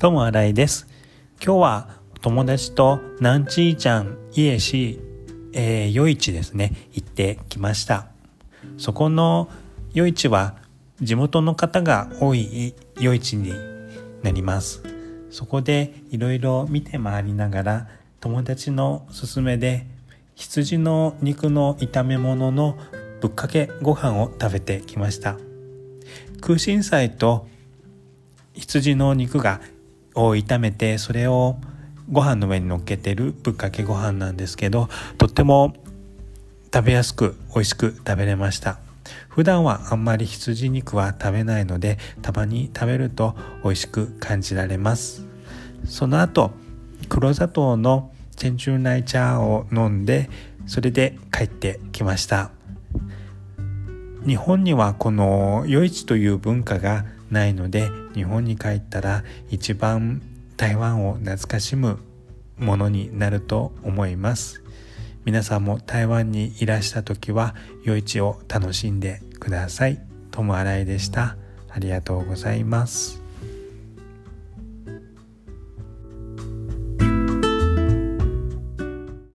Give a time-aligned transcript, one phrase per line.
[0.00, 0.86] どうも新井です。
[1.44, 1.88] 今日は
[2.20, 5.00] 友達と南ちーちゃん家し、
[5.52, 6.86] えー、夜市ですね。
[6.92, 8.06] 行ってきました。
[8.76, 9.48] そこの
[9.92, 10.54] 夜市は
[11.02, 13.52] 地元の方が多い夜市に
[14.22, 14.84] なります。
[15.30, 17.88] そこでいろいろ見て回りながら
[18.20, 19.84] 友達の勧めで
[20.36, 22.78] 羊の肉の炒め物の
[23.20, 25.36] ぶっかけご飯を食べてきました。
[26.40, 27.48] 空心菜と
[28.54, 29.60] 羊の肉が
[30.26, 31.56] を炒めてそれを
[32.10, 35.74] ご飯の上に乗っけてるぶっかけご飯なんですけどとっても
[36.72, 38.78] 食べやすく美味しく食べれました。
[39.28, 45.24] 普段はあんまり羊肉は食べないのでたまに食べると美味しく感じられます。
[45.86, 46.50] その後
[47.08, 50.28] 黒砂糖のチェンチューナイチャーを飲んで
[50.66, 52.50] それで帰ってきました。
[54.26, 60.22] 日本にはこの夜市という文化がないので日本に帰ったら一番
[60.56, 61.98] 台湾を懐かしむ
[62.58, 64.62] ものになると思います
[65.28, 70.00] 皆さんも台湾にいらした時は夜市を楽しんでください。
[70.30, 71.36] ともあらいでした。
[71.68, 73.27] ありがとうございます。